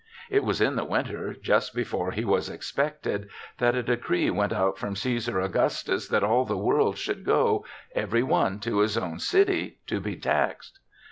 [0.31, 4.51] It was in the winter, just be fore he was expected, that a decree went
[4.51, 8.23] out from Caesar Augustus that THE SEVENTH CHRISTMAS 27 all the world should go, every
[8.23, 10.79] one to his own city, to be taxed.